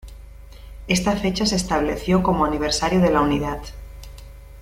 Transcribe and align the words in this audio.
Esta 0.87 1.15
fecha 1.15 1.45
se 1.45 1.55
estableció 1.57 2.23
como 2.23 2.43
aniversario 2.43 3.01
de 3.01 3.11
la 3.11 3.21
unidad. 3.21 3.61